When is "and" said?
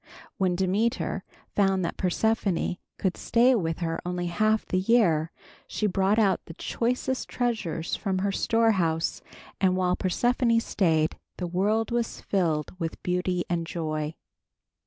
9.59-9.77, 13.47-13.67